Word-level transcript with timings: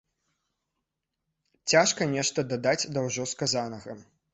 Цяжка 1.75 2.03
нешта 2.17 2.49
дадаць 2.57 2.79
да 2.97 3.09
ўжо 3.11 3.33
сказанага. 3.39 4.05